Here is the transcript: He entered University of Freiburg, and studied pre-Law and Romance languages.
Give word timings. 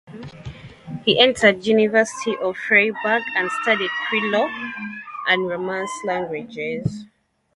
He 1.05 1.19
entered 1.19 1.67
University 1.67 2.35
of 2.37 2.57
Freiburg, 2.57 3.21
and 3.35 3.51
studied 3.61 3.91
pre-Law 4.09 4.49
and 5.27 5.47
Romance 5.47 5.91
languages. 6.07 7.05